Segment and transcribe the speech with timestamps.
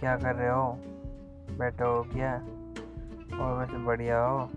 [0.00, 0.78] क्या कर रहे हो?
[1.58, 2.34] बैठे हो क्या?
[3.44, 4.50] और वैसे बढ़िया हो।